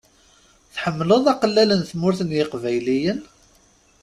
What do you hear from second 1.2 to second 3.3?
aqellal n Tmurt n yeqbayliyen?